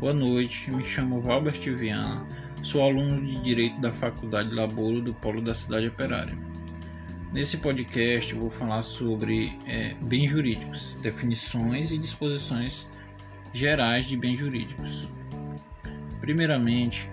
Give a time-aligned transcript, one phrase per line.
[0.00, 2.26] Boa noite, me chamo Valbert Viana,
[2.62, 6.34] sou aluno de Direito da Faculdade Laboro do Polo da Cidade Operária.
[7.30, 12.88] Nesse podcast vou falar sobre é, bens jurídicos, definições e disposições
[13.52, 15.06] gerais de bens jurídicos.
[16.18, 17.06] Primeiramente,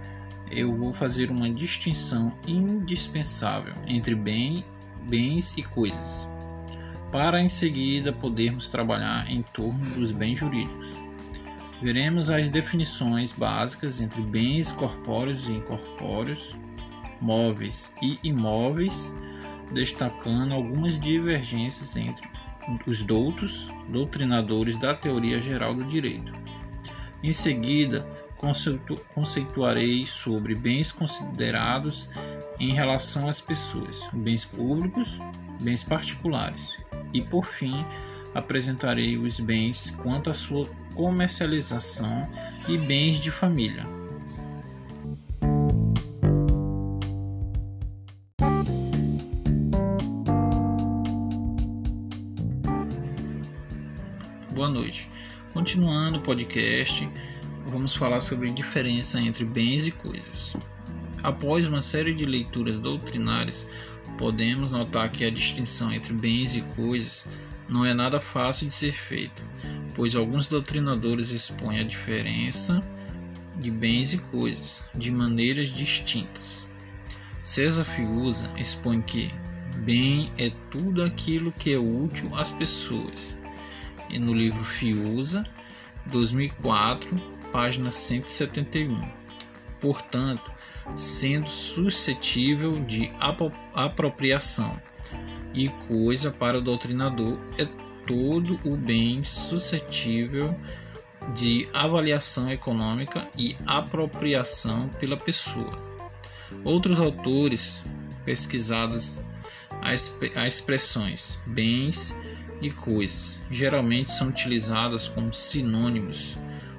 [0.49, 4.63] eu vou fazer uma distinção indispensável entre bem,
[5.03, 6.25] bens e coisas,
[7.11, 11.06] para em seguida podermos trabalhar em torno dos bens jurídicos.
[11.81, 16.55] Veremos as definições básicas entre bens corpóreos e incorpóreos,
[17.21, 19.13] móveis e imóveis,
[19.71, 22.27] destacando algumas divergências entre
[22.87, 26.33] os doutos, doutrinadores da teoria geral do direito.
[27.23, 28.07] Em seguida,
[28.37, 32.09] conceitu conceituarei sobre bens considerados
[32.59, 35.19] em relação às pessoas, bens públicos,
[35.59, 36.77] bens particulares,
[37.13, 37.85] e por fim
[38.33, 42.27] apresentarei os bens quanto à sua comercialização
[42.67, 43.85] e bens de família.
[54.49, 55.07] Boa noite.
[55.53, 57.07] Continuando o podcast,
[57.67, 60.57] vamos falar sobre a diferença entre bens e coisas.
[61.21, 63.67] Após uma série de leituras doutrinárias,
[64.17, 67.27] podemos notar que a distinção entre bens e coisas
[67.67, 69.43] não é nada fácil de ser feita,
[69.93, 72.83] pois alguns doutrinadores expõem a diferença
[73.55, 76.67] de bens e coisas de maneiras distintas.
[77.41, 79.33] César Fiuza expõe que
[79.77, 83.37] bem é tudo aquilo que é útil às pessoas.
[84.09, 85.45] E no livro Fiuza,
[86.05, 87.21] 2004,
[87.51, 89.09] página 171.
[89.79, 90.51] Portanto,
[90.95, 93.11] sendo suscetível de
[93.73, 94.79] apropriação
[95.57, 97.67] e coisa para o doutrinador é
[98.05, 100.55] todo o bem suscetível
[101.33, 105.81] de avaliação econômica e apropriação pela pessoa.
[106.63, 107.83] Outros autores
[108.23, 109.19] pesquisados
[109.81, 110.17] as
[110.47, 112.15] expressões bens
[112.61, 116.37] e coisas geralmente são utilizadas como sinônimos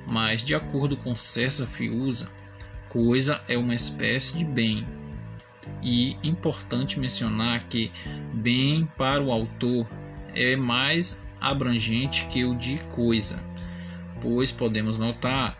[0.09, 2.31] mas de acordo com César Fiuza,
[2.89, 4.87] coisa é uma espécie de bem.
[5.83, 7.91] E importante mencionar que
[8.33, 9.87] bem para o autor
[10.35, 13.43] é mais abrangente que o de coisa,
[14.21, 15.59] pois podemos notar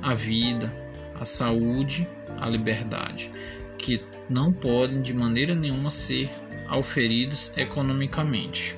[0.00, 0.72] a vida,
[1.20, 2.06] a saúde,
[2.40, 3.30] a liberdade,
[3.78, 6.30] que não podem de maneira nenhuma ser
[6.68, 8.76] auferidos economicamente.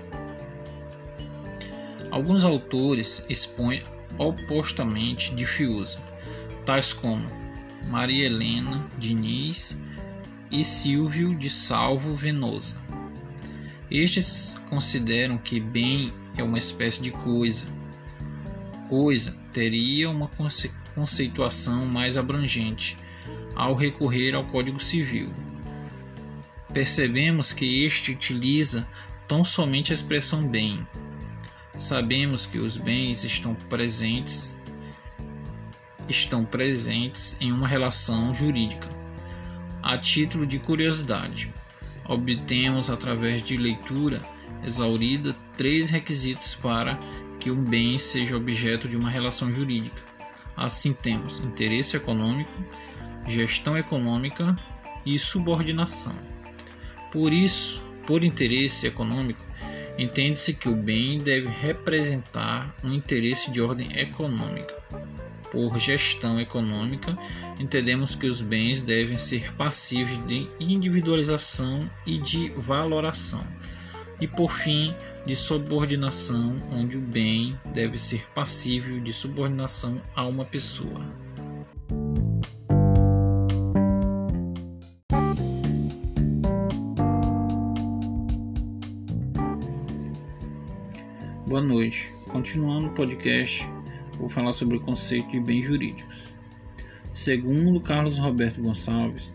[2.11, 3.83] Alguns autores expõem
[4.17, 6.01] opostamente de Fiuza,
[6.65, 7.29] tais como
[7.89, 9.79] Maria Helena Diniz
[10.51, 12.77] e Silvio de Salvo Venosa.
[13.91, 17.67] Estes consideram que bem é uma espécie de coisa.
[18.89, 22.99] Coisa teria uma conce conceituação mais abrangente
[23.55, 25.33] ao recorrer ao Código Civil.
[26.73, 28.87] Percebemos que este utiliza
[29.27, 30.87] tão somente a expressão bem,
[31.79, 34.59] Sabemos que os bens estão presentes
[36.09, 38.98] estão presentes em uma relação jurídica.
[39.89, 41.51] A título de curiosidade,
[42.07, 44.23] obtemos através de leitura
[44.63, 47.01] exaurida três requisitos para
[47.41, 50.03] que um bem seja objeto de uma relação jurídica.
[50.55, 52.53] Assim temos interesse econômico,
[53.27, 54.55] gestão econômica
[55.07, 56.15] e subordinação.
[57.11, 59.49] Por isso, por interesse econômico,
[59.99, 64.73] Entende-se que o bem deve representar um interesse de ordem econômica.
[65.51, 67.17] Por gestão econômica,
[67.59, 73.47] entendemos que os bens devem ser passíveis de individualização e de valoração.
[74.21, 74.95] E por fim,
[75.25, 81.29] de subordinação, onde o bem deve ser passível de subordinação a uma pessoa.
[91.47, 92.13] Boa noite.
[92.29, 93.67] Continuando o podcast,
[94.19, 96.35] vou falar sobre o conceito de bens jurídicos.
[97.15, 99.31] Segundo Carlos Roberto Gonçalves,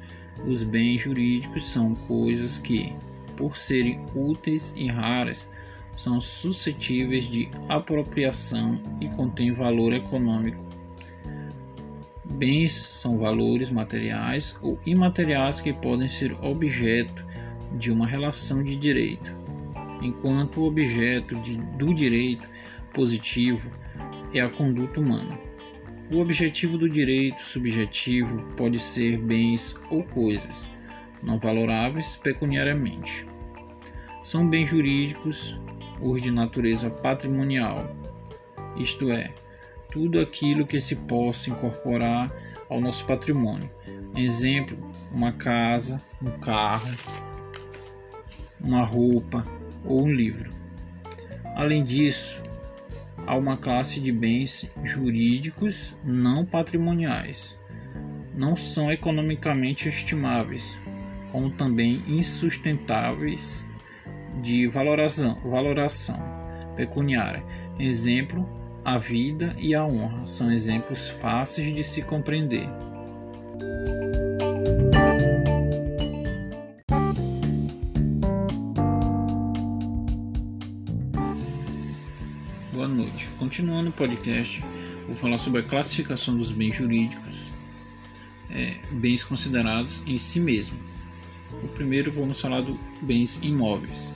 [0.46, 2.94] os bens jurídicos são coisas que,
[3.36, 5.50] por serem úteis e raras,
[5.96, 10.64] são suscetíveis de apropriação e contêm valor econômico.
[12.26, 17.24] Bens são valores materiais ou imateriais que podem ser objeto
[17.78, 19.44] de uma relação de direito
[20.04, 22.48] enquanto o objeto de, do direito
[22.94, 23.72] positivo
[24.34, 25.40] é a conduta humana.
[26.12, 30.68] O objetivo do direito subjetivo pode ser bens ou coisas
[31.24, 33.26] não valoráveis pecuniariamente.
[34.24, 35.60] São bens jurídicos
[36.02, 37.90] os de natureza patrimonial,
[38.76, 39.34] isto é,
[39.90, 42.32] tudo aquilo que se possa incorporar
[42.70, 43.70] ao nosso patrimônio.
[44.16, 44.78] Exemplo,
[45.12, 46.92] uma casa, um carro,
[48.60, 49.46] uma roupa
[49.86, 50.52] ou um livro.
[51.56, 52.42] Além disso,
[53.26, 57.58] há uma classe de bens jurídicos não patrimoniais.
[58.36, 60.78] Não são economicamente estimáveis,
[61.32, 63.68] como também insustentáveis
[64.42, 66.20] de valoração, valoração
[66.76, 67.44] pecuniária.
[67.80, 68.48] Exemplo,
[68.84, 72.68] a vida e a honra são exemplos fáceis de se compreender.
[83.54, 84.64] Continuando o podcast,
[85.06, 87.52] vou falar sobre a classificação dos bens jurídicos,
[88.50, 90.80] é, bens considerados em si mesmo.
[91.62, 94.12] O primeiro vamos falar dos bens imóveis.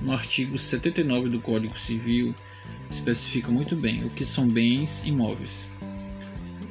[0.00, 2.32] No artigo 79 do Código Civil,
[2.88, 5.68] especifica muito bem o que são bens imóveis.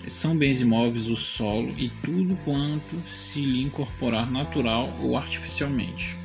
[0.08, 6.16] São bens imóveis o solo e tudo quanto se lhe incorporar natural ou artificialmente.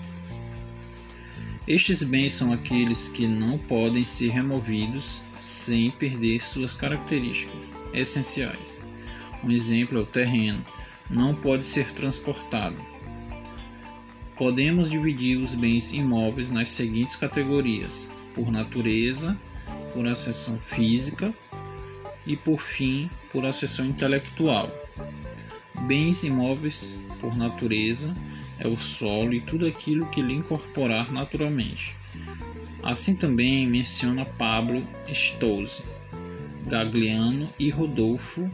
[1.66, 8.82] Estes bens são aqueles que não podem ser removidos sem perder suas características essenciais.
[9.42, 10.64] Um exemplo é o terreno,
[11.08, 12.76] não pode ser transportado.
[14.36, 19.34] Podemos dividir os bens imóveis nas seguintes categorias: por natureza,
[19.94, 21.32] por acessão física
[22.26, 24.70] e, por fim, por acessão intelectual.
[25.86, 28.14] Bens imóveis, por natureza,
[28.58, 31.96] é o solo e tudo aquilo que lhe incorporar naturalmente.
[32.82, 35.82] Assim também menciona Pablo Stolze,
[36.66, 38.50] Gagliano e Rodolfo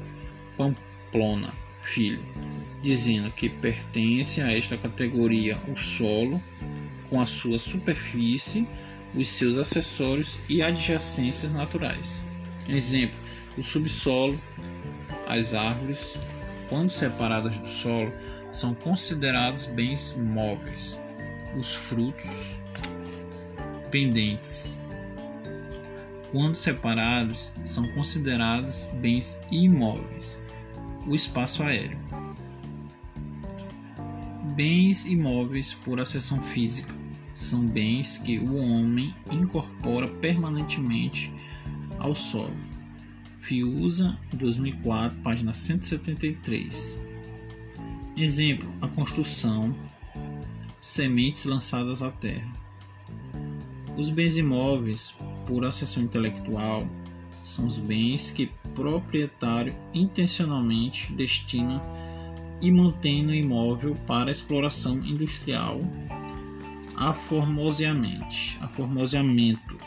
[0.56, 1.52] Pamplona,
[1.82, 2.24] filho,
[2.82, 6.40] dizendo que pertence a esta categoria o solo
[7.08, 8.66] com a sua superfície
[9.14, 12.22] os seus acessórios e adjacências naturais.
[12.68, 13.16] Exemplo:
[13.56, 14.40] o subsolo,
[15.26, 16.14] as árvores,
[16.68, 18.12] quando separadas do solo,
[18.52, 20.98] são considerados bens móveis.
[21.56, 22.60] Os frutos
[23.90, 24.78] pendentes,
[26.30, 30.38] quando separados, são considerados bens imóveis.
[31.06, 31.98] O espaço aéreo.
[34.54, 36.94] Bens imóveis por acessão física
[37.34, 41.32] são bens que o homem incorpora permanentemente
[41.98, 42.54] ao solo.
[43.40, 47.09] Fiuza, 2004, página 173.
[48.22, 49.74] Exemplo: a construção,
[50.78, 52.52] sementes lançadas à terra.
[53.96, 55.14] Os bens imóveis,
[55.46, 56.86] por acessão intelectual,
[57.46, 61.82] são os bens que o proprietário intencionalmente destina
[62.60, 65.80] e mantém no imóvel para exploração industrial
[66.94, 69.78] aformoseamente, aformoseamento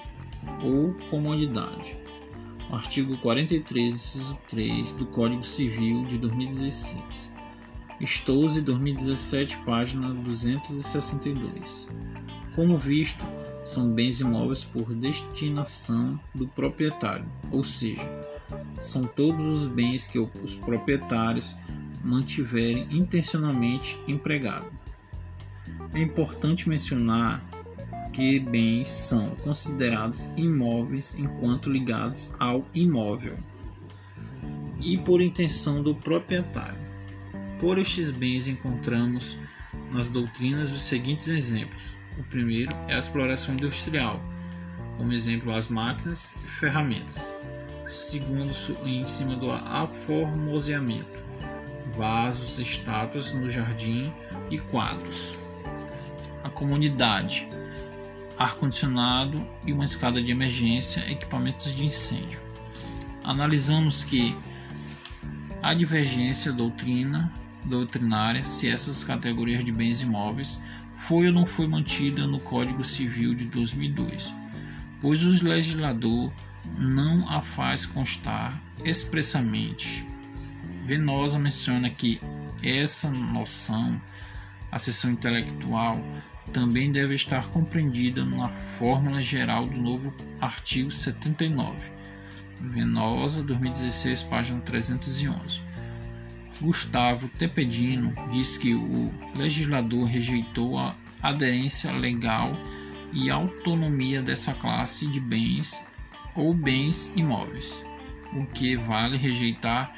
[0.64, 1.96] ou comodidade.
[2.72, 7.33] Artigo 43, inciso 3 do Código Civil de 2016.
[8.02, 11.88] Stouze 2017, página 262.
[12.56, 13.24] Como visto,
[13.64, 18.10] são bens imóveis por destinação do proprietário, ou seja,
[18.80, 21.56] são todos os bens que os proprietários
[22.04, 24.68] mantiverem intencionalmente empregado.
[25.94, 27.42] É importante mencionar
[28.12, 33.38] que bens são considerados imóveis enquanto ligados ao imóvel
[34.82, 36.83] e por intenção do proprietário.
[37.64, 39.38] Por estes bens encontramos
[39.90, 41.96] nas doutrinas os seguintes exemplos.
[42.18, 44.22] O primeiro é a exploração industrial,
[44.98, 47.34] como exemplo as máquinas e ferramentas.
[47.88, 48.54] Segundo,
[48.86, 51.18] em cima do aformoseamento,
[51.96, 54.12] vasos, estátuas no jardim
[54.52, 55.38] e quadros
[56.44, 57.48] a comunidade,
[58.38, 62.42] ar-condicionado e uma escada de emergência, equipamentos de incêndio.
[63.24, 64.36] Analisamos que
[65.62, 67.32] a divergência doutrina
[67.66, 70.60] doutrinária se essas categorias de bens imóveis
[70.98, 74.34] foi ou não foi mantida no Código Civil de 2002,
[75.02, 76.32] pois o legislador
[76.78, 80.08] não a faz constar expressamente.
[80.86, 82.22] Venosa menciona que
[82.62, 84.02] essa noção,
[84.72, 86.02] a seção intelectual,
[86.52, 91.76] também deve estar compreendida na fórmula geral do novo artigo 79.
[92.60, 95.73] Venosa, 2016, página 311.
[96.64, 102.56] Gustavo Tepedino diz que o legislador rejeitou a aderência legal
[103.12, 105.86] e autonomia dessa classe de bens
[106.38, 107.84] ou bens imóveis,
[108.34, 109.94] o que vale rejeitar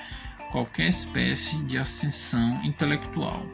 [0.51, 3.45] qualquer espécie de ascensão intelectual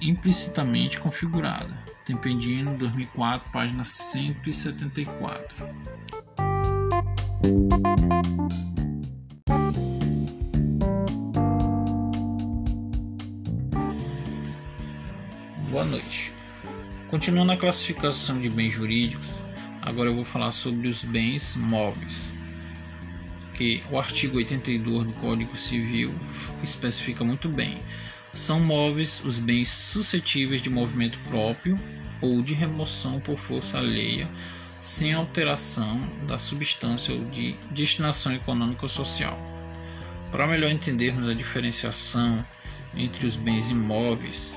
[0.00, 1.86] implicitamente configurada.
[2.04, 5.68] Tempedino, 2004, página 174.
[15.78, 16.32] Boa noite.
[17.06, 19.40] Continuando a classificação de bens jurídicos,
[19.80, 22.28] agora eu vou falar sobre os bens móveis.
[23.54, 26.12] Que o artigo 82 do Código Civil
[26.64, 27.80] especifica muito bem.
[28.32, 31.78] São móveis os bens suscetíveis de movimento próprio
[32.20, 34.28] ou de remoção por força alheia,
[34.80, 39.38] sem alteração da substância ou de destinação econômica ou social.
[40.32, 42.44] Para melhor entendermos a diferenciação
[42.96, 44.56] entre os bens imóveis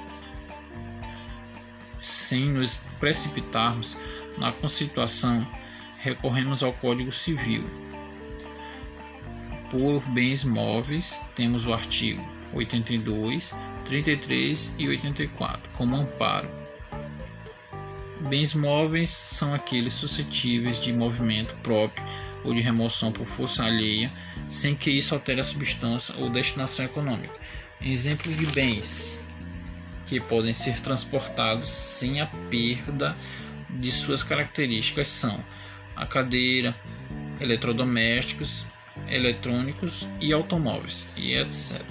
[2.02, 3.96] sem nos precipitarmos
[4.38, 5.48] na constituição,
[6.00, 7.64] recorremos ao Código Civil.
[9.70, 12.22] Por bens móveis, temos o artigo
[12.54, 13.54] 82,
[13.86, 16.50] 33 e 84 como amparo.
[18.20, 22.06] Bens móveis são aqueles suscetíveis de movimento próprio
[22.44, 24.12] ou de remoção por força alheia,
[24.48, 27.34] sem que isso altere a substância ou destinação econômica.
[27.82, 29.31] Exemplo de bens
[30.12, 33.16] que podem ser transportados sem a perda
[33.70, 35.42] de suas características são
[35.96, 36.76] a cadeira,
[37.40, 38.66] eletrodomésticos,
[39.08, 41.82] eletrônicos e automóveis, e etc.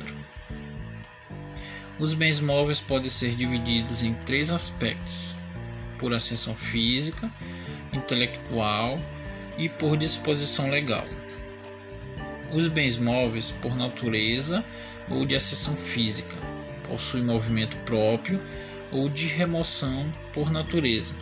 [1.99, 5.35] Os bens móveis podem ser divididos em três aspectos:
[5.99, 7.31] por acessão física,
[7.91, 9.01] intelectual
[9.57, 11.07] e por disposição legal.
[12.53, 14.63] Os bens móveis, por natureza
[15.09, 16.50] ou de acessão física,
[16.91, 18.41] possui movimento próprio
[18.91, 21.15] ou de remoção por natureza.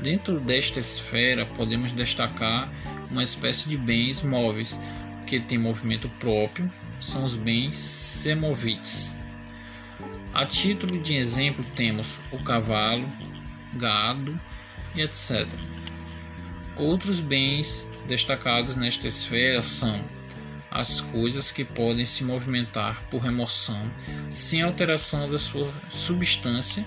[0.00, 2.72] Dentro desta esfera, podemos destacar
[3.10, 4.80] uma espécie de bens móveis
[5.26, 9.14] que têm movimento próprio, são os bens semovites.
[10.32, 13.06] A título de exemplo, temos o cavalo,
[13.74, 14.40] gado
[14.94, 15.46] e etc.
[16.76, 20.02] Outros bens destacados nesta esfera são
[20.70, 23.90] as coisas que podem se movimentar por remoção
[24.34, 26.86] sem alteração da sua substância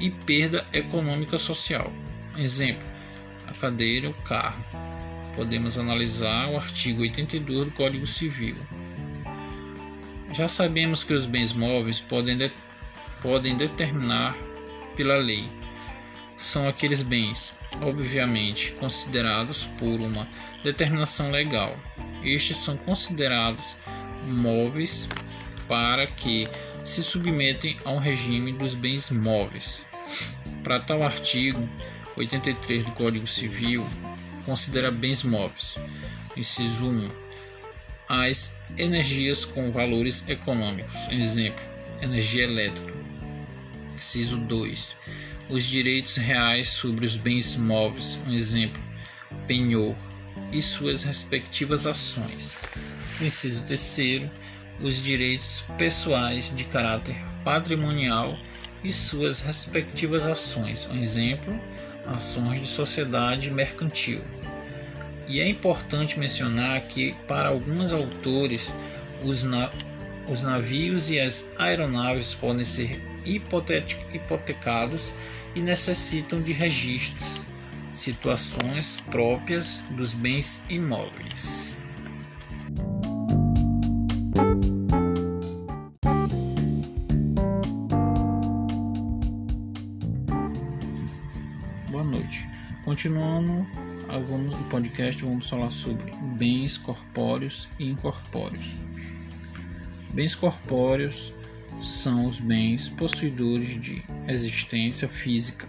[0.00, 1.92] e perda econômica social.
[2.36, 2.86] Exemplo:
[3.46, 4.64] a cadeira, o carro.
[5.36, 8.56] Podemos analisar o artigo 82 do Código Civil.
[10.32, 12.50] Já sabemos que os bens móveis podem, de,
[13.20, 14.36] podem determinar
[14.96, 15.48] pela lei.
[16.36, 20.26] São aqueles bens, obviamente, considerados por uma
[20.62, 21.76] determinação legal
[22.24, 23.76] estes são considerados
[24.26, 25.08] móveis
[25.66, 26.46] para que
[26.84, 29.84] se submetem ao regime dos bens móveis.
[30.62, 31.68] Para tal artigo
[32.16, 33.86] 83 do Código Civil,
[34.44, 35.76] considera bens móveis.
[36.36, 37.10] Inciso 1.
[38.08, 41.08] As energias com valores econômicos.
[41.10, 41.64] Exemplo:
[42.00, 42.94] energia elétrica.
[43.94, 44.96] Inciso 2.
[45.48, 48.18] Os direitos reais sobre os bens móveis.
[48.26, 48.82] Um exemplo:
[49.46, 49.96] penhor
[50.52, 52.52] e suas respectivas ações.
[53.20, 54.30] Inciso terceiro,
[54.80, 58.36] os direitos pessoais de caráter patrimonial
[58.82, 60.88] e suas respectivas ações.
[60.90, 61.58] Um exemplo,
[62.06, 64.20] ações de sociedade mercantil.
[65.28, 68.74] E é importante mencionar que, para alguns autores,
[69.24, 69.70] os, na
[70.28, 75.14] os navios e as aeronaves podem ser hipotecados
[75.54, 77.51] e necessitam de registros
[77.92, 81.76] situações próprias dos bens imóveis.
[91.90, 92.48] Boa noite.
[92.84, 93.66] Continuando
[94.20, 98.76] vamos no podcast, vamos falar sobre bens corpóreos e incorpóreos.
[100.12, 101.32] Bens corpóreos
[101.82, 105.66] são os bens possuidores de existência física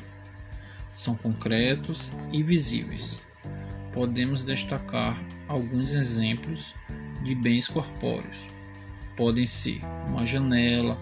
[0.93, 3.19] são concretos e visíveis.
[3.91, 6.73] Podemos destacar alguns exemplos
[7.23, 8.38] de bens corpóreos.
[9.15, 10.97] Podem ser uma janela,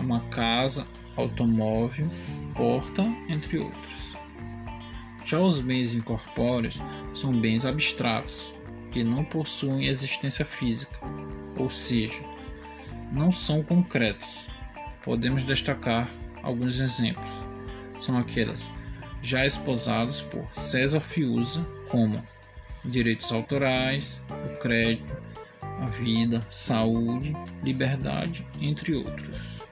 [0.00, 2.08] uma casa, automóvel,
[2.54, 3.94] porta, entre outros.
[5.24, 6.80] Já os bens incorpóreos
[7.14, 8.52] são bens abstratos,
[8.92, 10.98] que não possuem existência física,
[11.56, 12.22] ou seja,
[13.10, 14.48] não são concretos.
[15.02, 16.08] Podemos destacar
[16.42, 17.32] alguns exemplos.
[18.00, 18.68] São aquelas
[19.24, 22.22] já esposados por César Fiuza, como
[22.84, 25.16] direitos autorais, o crédito,
[25.62, 29.62] a vida, saúde, liberdade, entre outros.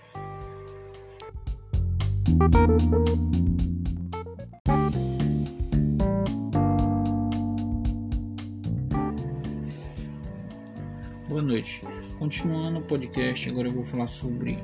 [11.28, 11.82] Boa noite.
[12.18, 14.58] Continuando o podcast, agora eu vou falar sobre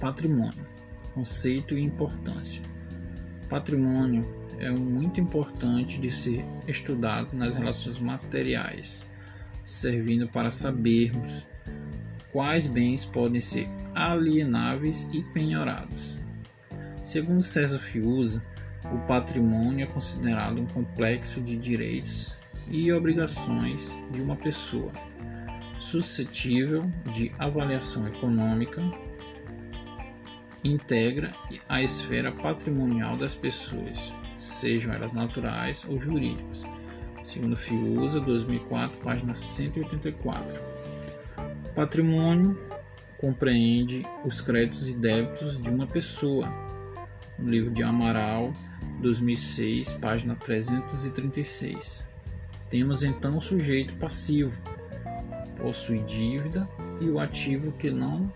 [0.00, 0.68] patrimônio,
[1.12, 2.71] conceito e importância.
[3.52, 4.26] Patrimônio
[4.58, 9.06] é muito importante de ser estudado nas relações materiais,
[9.62, 11.46] servindo para sabermos
[12.32, 16.18] quais bens podem ser alienáveis e penhorados.
[17.02, 18.42] Segundo César Fiuza,
[18.90, 22.34] o patrimônio é considerado um complexo de direitos
[22.70, 24.92] e obrigações de uma pessoa,
[25.78, 28.80] suscetível de avaliação econômica,
[30.64, 31.34] integra
[31.68, 36.64] a esfera patrimonial das pessoas, sejam elas naturais ou jurídicas.
[37.24, 40.60] Segundo Fiuza, 2004, página 184.
[41.74, 42.58] Patrimônio
[43.18, 46.52] compreende os créditos e débitos de uma pessoa.
[47.38, 48.52] No livro de Amaral,
[49.00, 52.04] 2006, página 336.
[52.68, 54.60] Temos então o sujeito passivo,
[55.56, 56.68] possui dívida,
[57.00, 58.32] e o ativo que não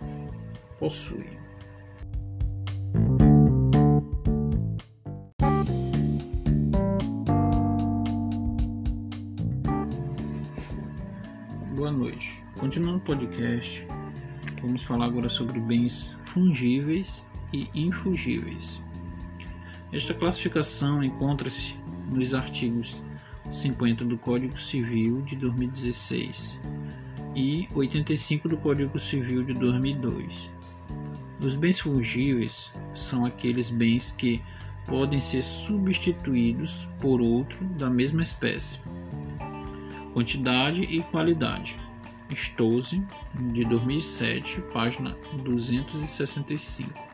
[0.79, 1.36] possui.
[13.07, 13.87] Podcast,
[14.61, 18.83] vamos falar agora sobre bens fungíveis e infungíveis.
[19.93, 21.77] Esta classificação encontra-se
[22.11, 23.01] nos artigos
[23.53, 26.59] 50 do Código Civil de 2016
[27.37, 30.51] e 85 do Código Civil de 2002.
[31.41, 34.43] Os bens fungíveis são aqueles bens que
[34.85, 38.81] podem ser substituídos por outro da mesma espécie.
[40.13, 41.86] Quantidade e qualidade.
[42.35, 43.03] Stose,
[43.53, 47.07] de 2007, página 265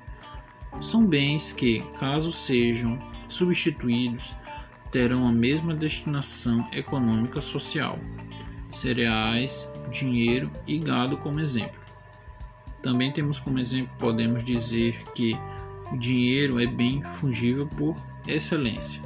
[0.80, 4.34] são bens que, caso sejam substituídos,
[4.90, 7.98] terão a mesma destinação econômica social:
[8.70, 11.80] cereais, dinheiro e gado como exemplo.
[12.82, 15.36] Também temos como exemplo, podemos dizer que
[15.92, 19.00] o dinheiro é bem fungível por excelência.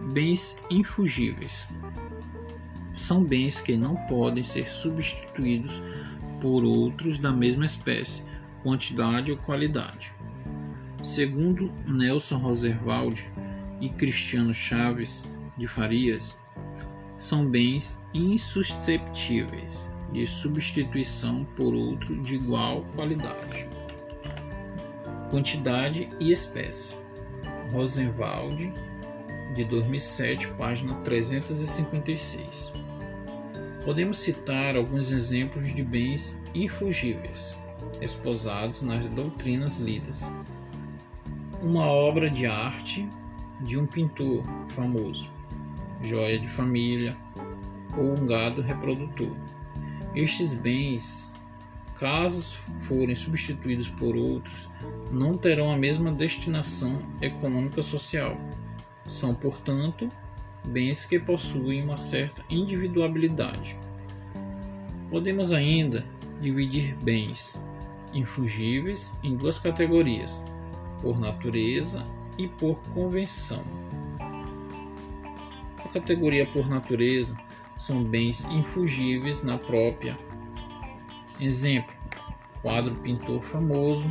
[0.00, 1.68] Bens infugíveis
[2.94, 5.82] são bens que não podem ser substituídos
[6.40, 8.24] por outros da mesma espécie,
[8.62, 10.12] quantidade ou qualidade.
[11.02, 13.22] Segundo Nelson Roosevelt
[13.80, 16.38] e Cristiano Chaves de Farias,
[17.18, 23.68] são bens insusceptíveis de substituição por outro de igual qualidade,
[25.30, 26.94] quantidade e espécie.
[27.72, 28.72] Rosenwald,
[29.54, 32.72] de 2007, página 356.
[33.84, 37.56] Podemos citar alguns exemplos de bens infugíveis,
[38.00, 40.22] esposados nas doutrinas lidas
[41.62, 43.08] uma obra de arte
[43.60, 45.30] de um pintor famoso,
[46.02, 47.16] joia de família
[47.96, 49.30] ou um gado reprodutor.
[50.12, 51.32] Estes bens,
[52.00, 54.68] caso forem substituídos por outros,
[55.12, 58.36] não terão a mesma destinação econômica social.
[59.12, 60.08] São, portanto,
[60.64, 63.78] bens que possuem uma certa individualidade.
[65.10, 66.02] Podemos ainda
[66.40, 67.60] dividir bens
[68.14, 70.42] infugíveis em duas categorias
[71.02, 72.06] por natureza
[72.38, 73.62] e por convenção.
[75.76, 77.36] A categoria por natureza
[77.76, 80.18] são bens infugíveis na própria.
[81.38, 81.94] Exemplo:
[82.62, 84.10] quadro pintor famoso,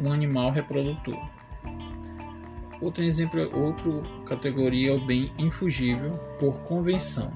[0.00, 1.33] um animal reprodutor.
[2.84, 3.90] Outro exemplo, outra
[4.26, 7.32] categoria é o bem infugível por convenção.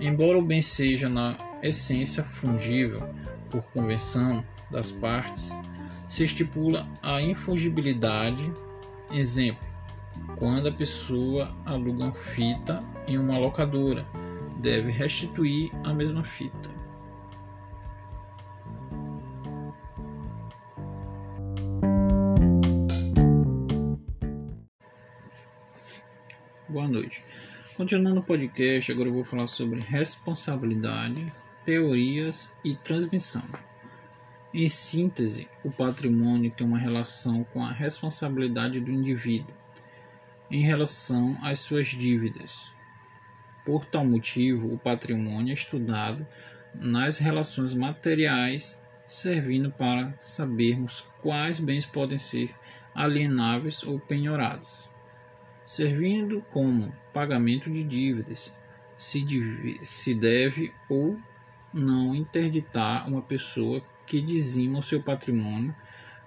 [0.00, 3.06] Embora o bem seja na essência fungível
[3.50, 5.54] por convenção das partes,
[6.08, 8.50] se estipula a infungibilidade.
[9.12, 9.62] Exemplo:
[10.36, 14.06] quando a pessoa aluga uma fita em uma locadora,
[14.56, 16.70] deve restituir a mesma fita.
[27.84, 31.26] Continuando o podcast, agora eu vou falar sobre responsabilidade,
[31.66, 33.42] teorias e transmissão.
[34.54, 39.54] Em síntese, o patrimônio tem uma relação com a responsabilidade do indivíduo
[40.50, 42.72] em relação às suas dívidas.
[43.66, 46.26] Por tal motivo, o patrimônio é estudado
[46.74, 52.48] nas relações materiais, servindo para sabermos quais bens podem ser
[52.94, 54.88] alienáveis ou penhorados,
[55.64, 58.54] servindo como pagamento de dívidas,
[58.96, 61.18] se deve ou
[61.72, 65.74] não interditar uma pessoa que dizimam seu patrimônio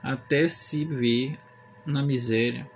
[0.02, 1.38] até se ver
[1.86, 2.70] na miséria.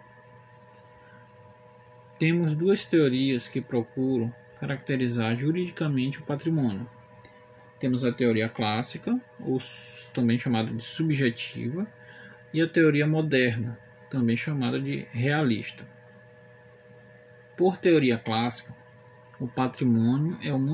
[2.17, 6.88] Temos duas teorias que procuram caracterizar juridicamente o patrimônio.
[7.80, 9.58] Temos a teoria clássica, ou
[10.13, 11.88] também chamada de subjetiva,
[12.54, 15.84] e a teoria moderna, também chamada de realista.
[17.62, 18.76] Por teoria clássica,
[19.39, 20.71] o patrimônio é uma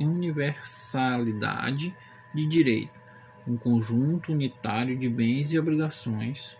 [0.00, 1.96] universalidade
[2.34, 2.98] de direito,
[3.46, 6.56] um conjunto unitário de bens e obrigações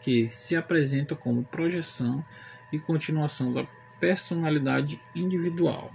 [0.00, 2.24] que se apresenta como projeção
[2.72, 3.66] e continuação da
[3.98, 5.90] personalidade individual.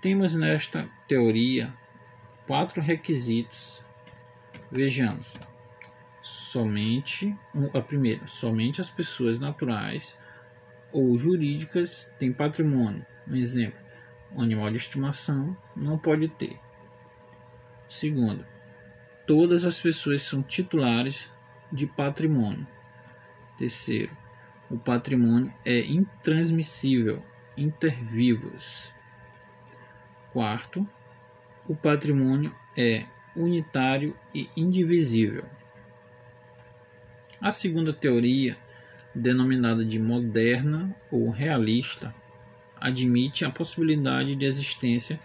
[0.00, 1.74] Temos nesta teoria
[2.46, 3.82] quatro requisitos.
[4.70, 5.26] Vejamos.
[6.22, 7.36] Somente
[7.74, 10.16] a primeira, somente as pessoas naturais
[10.94, 13.04] ou jurídicas têm patrimônio.
[13.26, 13.78] Um exemplo,
[14.32, 16.58] um animal de estimação não pode ter.
[17.88, 18.46] Segundo,
[19.26, 21.30] todas as pessoas são titulares
[21.72, 22.66] de patrimônio.
[23.58, 24.16] Terceiro,
[24.70, 27.22] o patrimônio é intransmissível,
[27.56, 28.94] inter vivos.
[30.32, 30.88] Quarto,
[31.68, 33.04] o patrimônio é
[33.34, 35.44] unitário e indivisível.
[37.40, 38.56] A segunda teoria
[39.14, 42.14] denominada de moderna ou realista,
[42.80, 45.20] admite a possibilidade de existência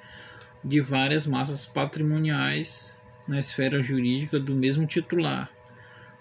[0.64, 2.98] de várias massas patrimoniais
[3.28, 5.52] na esfera jurídica do mesmo titular,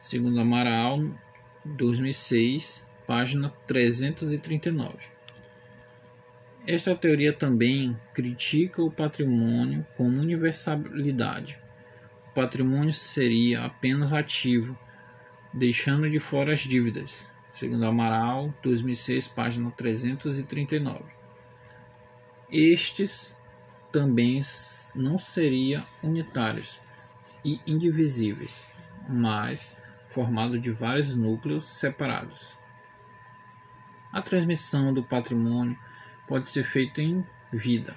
[0.01, 0.99] segundo Amaral,
[1.65, 4.97] 2006, página 339.
[6.67, 11.59] Esta teoria também critica o patrimônio como universalidade.
[12.31, 14.79] O patrimônio seria apenas ativo,
[15.53, 17.27] deixando de fora as dívidas,
[17.59, 21.03] segundo Amaral, 2006, página 339.
[22.49, 23.35] Estes
[23.91, 24.41] também
[24.95, 26.79] não seriam unitários
[27.45, 28.65] e indivisíveis,
[29.09, 29.77] mas
[30.11, 32.57] formado de vários núcleos separados.
[34.13, 35.77] A transmissão do patrimônio
[36.29, 37.97] pode ser feita em vida,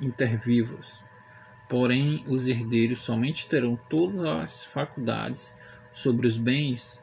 [0.00, 1.04] intervivos,
[1.68, 5.54] porém os herdeiros somente terão todas as faculdades
[5.92, 7.01] sobre os bens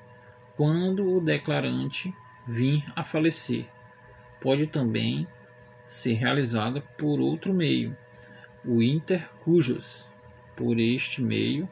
[0.60, 2.14] quando o declarante
[2.46, 3.66] vir a falecer.
[4.42, 5.26] Pode também
[5.88, 7.96] ser realizada por outro meio,
[8.66, 10.10] o intercujos.
[10.58, 11.70] Por este meio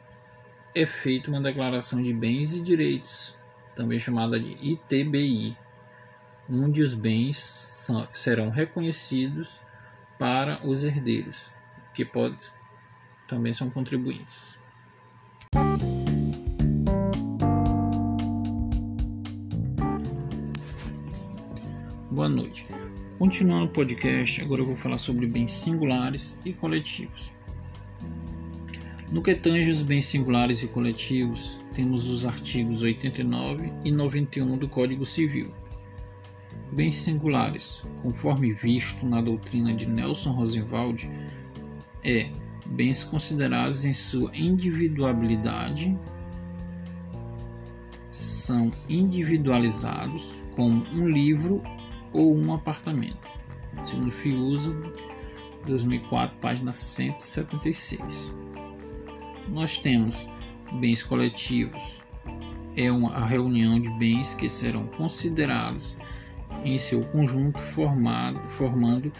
[0.74, 3.36] é feita uma declaração de bens e direitos,
[3.76, 5.54] também chamada de ITBI,
[6.48, 9.60] onde os bens são, serão reconhecidos
[10.18, 11.50] para os herdeiros,
[11.92, 12.38] que pode,
[13.28, 14.58] também são contribuintes.
[22.18, 22.66] Boa noite.
[23.16, 27.32] Continuando o podcast, agora eu vou falar sobre bens singulares e coletivos.
[29.12, 34.68] No que tange os bens singulares e coletivos, temos os artigos 89 e 91 do
[34.68, 35.52] Código Civil.
[36.72, 41.08] Bens singulares, conforme visto na doutrina de Nelson Rosenwald,
[42.02, 42.30] é
[42.66, 45.96] bens considerados em sua individualidade,
[48.10, 51.62] são individualizados como um livro
[52.12, 53.28] ou um apartamento.
[53.82, 54.74] Segundo Fiuza,
[55.66, 58.32] 2004, página 176.
[59.48, 60.28] Nós temos
[60.80, 62.02] bens coletivos.
[62.76, 65.96] É uma, a reunião de bens que serão considerados
[66.64, 69.12] em seu conjunto formado, formando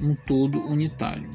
[0.00, 1.30] um todo unitário.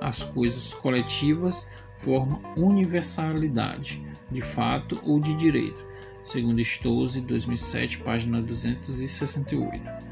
[0.00, 1.66] As coisas coletivas
[1.98, 5.84] formam universalidade, de fato ou de direito,
[6.22, 10.05] segundo Stolze, 2007, página 268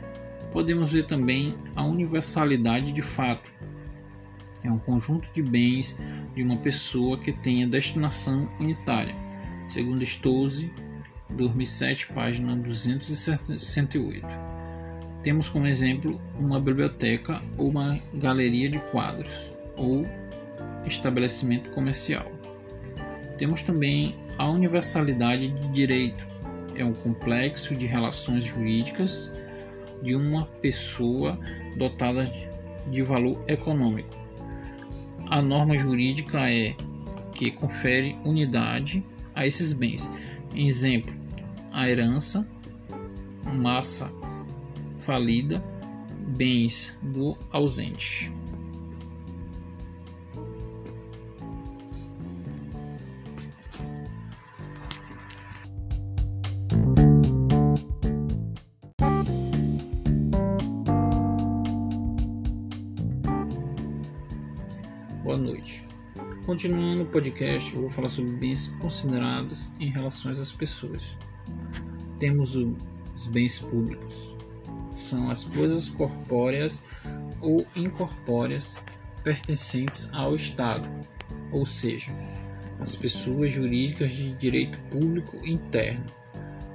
[0.54, 3.50] podemos ver também a universalidade de fato.
[4.62, 5.98] É um conjunto de bens
[6.32, 9.14] de uma pessoa que tenha destinação unitária,
[9.66, 10.72] segundo Stolze,
[11.28, 14.24] 2007, página 268.
[15.24, 20.06] Temos como exemplo uma biblioteca ou uma galeria de quadros ou
[20.86, 22.30] estabelecimento comercial.
[23.36, 26.24] Temos também a universalidade de direito.
[26.76, 29.32] É um complexo de relações jurídicas
[30.02, 31.38] de uma pessoa
[31.76, 32.30] dotada
[32.90, 34.14] de valor econômico.
[35.28, 36.74] A norma jurídica é
[37.32, 39.04] que confere unidade
[39.34, 40.10] a esses bens.
[40.54, 41.14] Exemplo:
[41.72, 42.46] a herança,
[43.44, 44.10] massa
[45.00, 45.62] falida,
[46.36, 48.32] bens do ausente.
[66.64, 71.14] Continuando o podcast, eu vou falar sobre bens considerados em relação às pessoas.
[72.18, 74.34] Temos os bens públicos,
[74.96, 76.80] são as coisas corpóreas
[77.38, 78.78] ou incorpóreas
[79.22, 80.88] pertencentes ao Estado,
[81.52, 82.10] ou seja,
[82.80, 86.06] as pessoas jurídicas de direito público interno,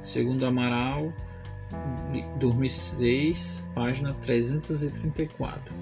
[0.03, 1.11] segundo Amaral,
[2.37, 5.73] 2006, página 334.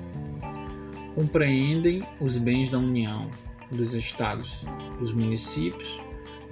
[1.14, 3.30] Compreendem os bens da União,
[3.72, 4.66] dos estados,
[5.00, 6.00] dos municípios,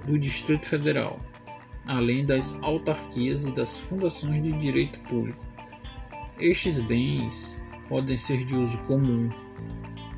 [0.06, 1.20] do Distrito Federal,
[1.86, 5.44] além das autarquias e das fundações de direito público.
[6.38, 7.56] Estes bens
[7.88, 9.30] podem ser de uso comum,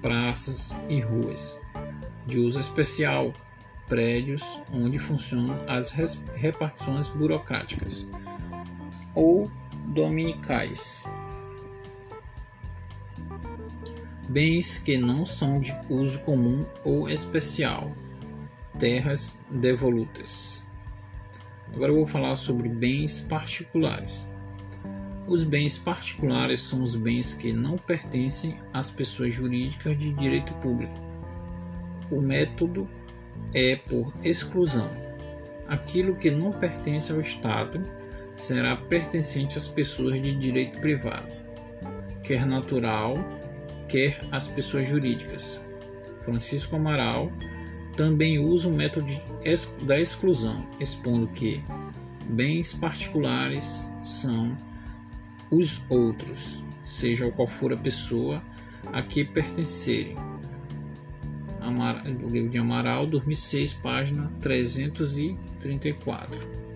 [0.00, 1.58] praças e ruas,
[2.26, 3.32] de uso especial,
[3.88, 5.90] prédios onde funcionam as
[6.34, 8.08] repartições burocráticas,
[9.14, 9.50] ou
[9.86, 11.04] dominicais.
[14.28, 17.90] Bens que não são de uso comum ou especial,
[18.78, 20.62] terras devolutas.
[21.72, 24.28] Agora eu vou falar sobre bens particulares.
[25.26, 30.98] Os bens particulares são os bens que não pertencem às pessoas jurídicas de direito público.
[32.10, 32.88] O método
[33.54, 34.90] é por exclusão.
[35.66, 37.80] Aquilo que não pertence ao Estado
[38.36, 41.28] será pertencente às pessoas de direito privado,
[42.22, 43.16] quer natural,
[43.88, 45.60] quer às pessoas jurídicas.
[46.24, 47.32] Francisco Amaral
[47.96, 49.10] também usa o método
[49.82, 51.62] da exclusão, expondo que
[52.28, 54.56] bens particulares são
[55.50, 58.42] os outros, seja qual for a pessoa
[58.92, 60.16] a que pertencerem.
[62.22, 66.67] O livro de Amaral, 2006, página 334.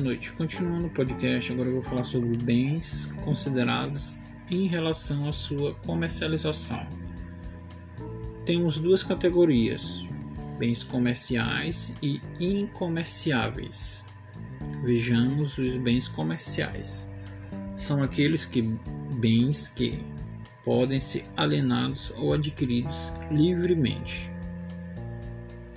[0.00, 0.32] Noite.
[0.32, 4.16] Continuando o podcast, agora eu vou falar sobre bens considerados
[4.50, 6.86] em relação à sua comercialização.
[8.44, 10.04] Temos duas categorias:
[10.58, 14.04] bens comerciais e incomerciáveis.
[14.82, 17.08] Vejamos os bens comerciais.
[17.76, 18.62] São aqueles que
[19.20, 20.02] bens que
[20.64, 24.30] podem ser alienados ou adquiridos livremente.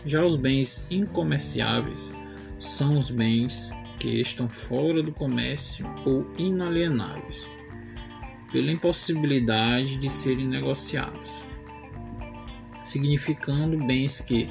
[0.06, 2.12] Já os bens incomerciáveis
[2.60, 3.72] são os bens
[4.04, 7.50] que estão fora do comércio ou inalienáveis,
[8.52, 11.46] pela impossibilidade de serem negociados,
[12.84, 14.50] significando bens que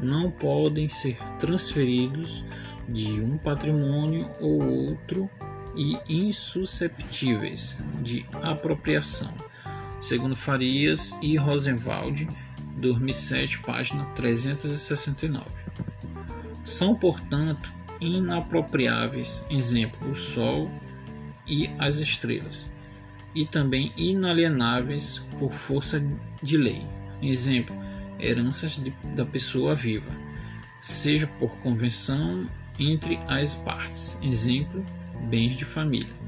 [0.00, 2.44] não podem ser transferidos
[2.88, 5.28] de um patrimônio ou outro
[5.74, 9.34] e insusceptíveis de apropriação,
[10.00, 12.28] segundo Farias e Rosenwald,
[12.76, 15.44] 2007, página 369.
[16.64, 20.70] São, portanto, inapropriáveis, exemplo, o Sol
[21.46, 22.70] e as estrelas,
[23.34, 26.04] e também inalienáveis por força
[26.42, 26.86] de lei,
[27.22, 27.74] exemplo,
[28.20, 30.10] heranças de, da pessoa viva,
[30.80, 34.84] seja por convenção entre as partes, exemplo,
[35.28, 36.22] bens de família.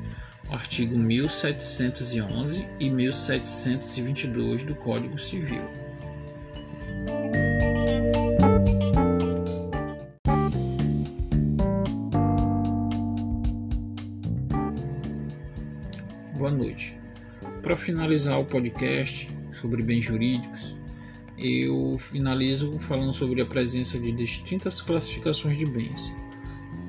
[0.50, 5.83] artigo 1711 e 1722 do Código Civil.
[17.84, 20.74] Finalizar o podcast sobre bens jurídicos,
[21.36, 26.10] eu finalizo falando sobre a presença de distintas classificações de bens.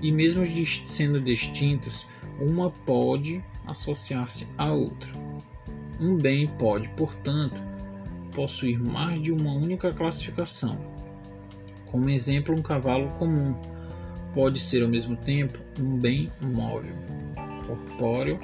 [0.02, 0.46] E mesmo
[0.88, 2.08] sendo distintas,
[2.40, 5.10] uma pode associar-se à outra.
[6.00, 7.62] Um bem pode, portanto,
[8.34, 10.80] possuir mais de uma única classificação.
[11.86, 13.54] Como exemplo, um cavalo comum
[14.34, 16.96] pode ser ao mesmo tempo um bem móvel,
[17.68, 18.40] corpóreo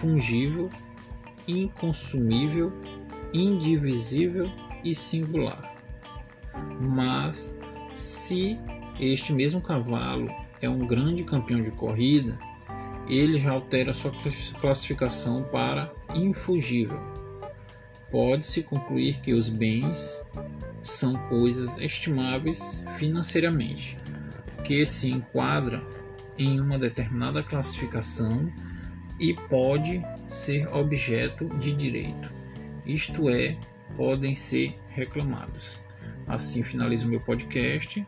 [0.00, 0.70] fungível,
[1.46, 2.72] inconsumível,
[3.32, 4.50] indivisível
[4.84, 5.74] e singular.
[6.80, 7.54] Mas
[7.94, 8.58] se
[8.98, 10.28] este mesmo cavalo
[10.60, 12.38] é um grande campeão de corrida,
[13.08, 14.12] ele já altera sua
[14.60, 16.98] classificação para infugível.
[18.10, 20.24] Pode-se concluir que os bens
[20.82, 23.98] são coisas estimáveis financeiramente,
[24.64, 25.82] que se enquadram
[26.38, 28.52] em uma determinada classificação
[29.18, 32.32] e pode ser objeto de direito,
[32.84, 33.56] isto é,
[33.96, 35.78] podem ser reclamados.
[36.26, 38.04] Assim finalizo meu podcast.